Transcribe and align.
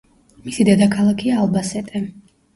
მისი 0.45 0.65
დედაქალაქია 0.69 1.37
ალბასეტე. 1.43 2.05